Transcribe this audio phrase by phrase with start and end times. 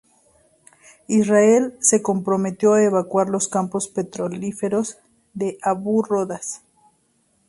[1.07, 4.97] Israel se comprometió a evacuar los campos petrolíferos
[5.35, 6.63] de Abu Rodas.